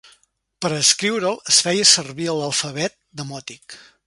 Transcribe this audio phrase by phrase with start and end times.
[0.65, 3.83] Per a escriure'l, es feia servir l'alfabet demòtic.